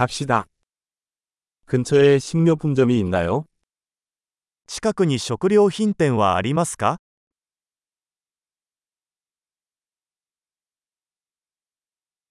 [0.00, 0.47] 갑시다.
[1.65, 3.45] 근처에 식료품점이 있나요?
[4.67, 6.97] 近くに食料品店はありますか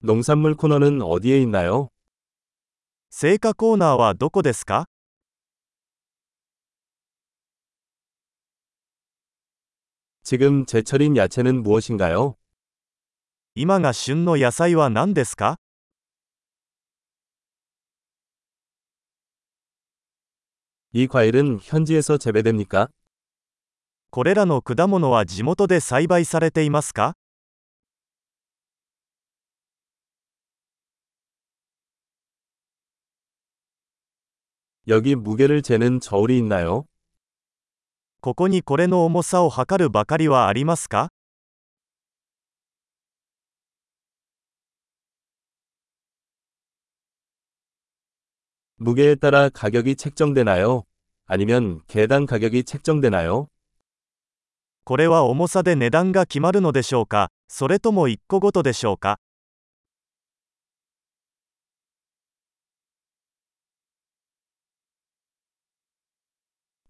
[0.03, 1.91] 농산물 코너는 어디에 있나요?
[3.11, 4.87] 青果コーナーはどこですか
[10.23, 12.37] 지금 제철인 야채는 무엇인가요?
[13.55, 15.59] 今が旬の野菜は何ですか
[20.94, 22.88] 이 과일은 현지에서 재배됩니까?
[24.12, 27.16] これらの果物は地元で栽培されていますか
[34.88, 36.86] 여기 무게를 재는 저울이 있나요?
[38.22, 41.10] ここにこれの重さを測るばかりはありますか
[48.80, 50.84] 무게에 따라 가격이 책정되나요?
[51.28, 53.48] 아니면 개당 가격이 책정되나요?
[54.84, 59.18] これは重さで値段が決まるのでしょうかそれとも1個ごとでしょうか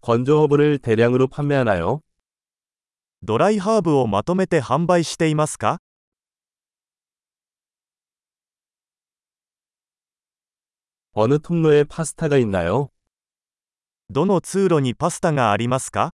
[0.00, 2.02] 건조 허브를 대량으로 판매하나요?
[3.22, 5.80] ドライハーブをまとめて販売していますか
[11.12, 12.90] 어느 통로에 파스타가 있나요?
[14.10, 16.12] どの通路にパスタがありますか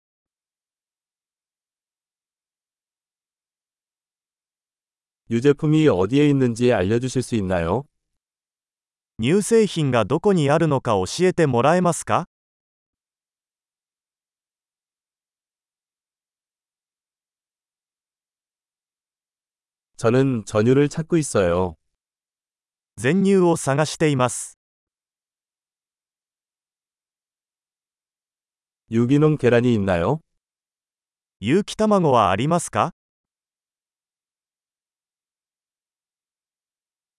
[5.29, 7.85] 유제품이 어디에 있는지 알려주실 수 있나요?
[9.21, 12.25] 乳製品がどこにあるのか教えてもらえますか
[19.97, 21.75] 저는 전유를 찾고 있어요.
[22.97, 24.57] 全乳を探しています
[28.91, 30.21] 유기농 계란이 있나요?
[31.39, 32.93] 有機卵はありますか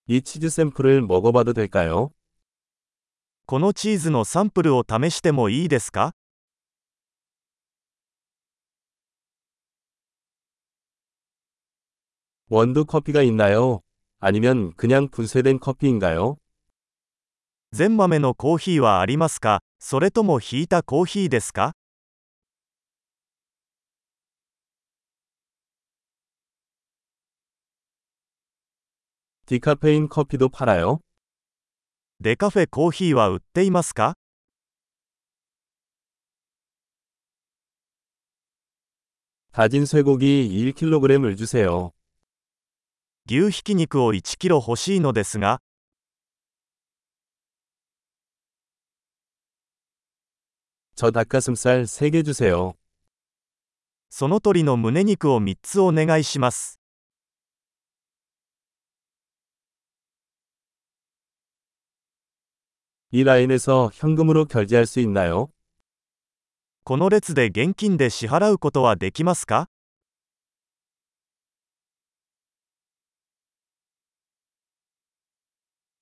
[0.06, 2.10] 이 치즈 샘플을 먹어봐도 될까요?
[3.46, 6.12] このチーズのサンプルを試してもいいですか
[12.50, 13.82] 원두 커피가 있나요?
[14.20, 16.38] 아니면 그냥 분쇄된 커피인가요?
[17.72, 21.72] 全豆のコーヒーはありますか それともひいたコーヒーですか
[29.46, 31.00] 디카페인 커피도 팔아요?
[32.20, 34.14] デカフェコーヒーは売っていますか
[39.52, 41.92] 다진 쇠고기 1kg을 주세요.
[43.30, 45.60] 牛ひき肉を1キロ欲しいのですが
[51.02, 52.74] 저 닭가슴살 3개 주세요.
[54.10, 56.80] その鳥の胸肉を3つお願いします
[63.10, 65.50] 이 라인에서 현금으로 결제할 수 있나요?
[66.84, 69.69] この列で現金で支払うことはできますか